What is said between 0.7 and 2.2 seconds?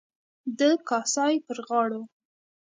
کاسای پر غاړو.